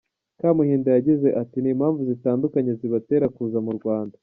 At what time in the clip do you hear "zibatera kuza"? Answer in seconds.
2.79-3.59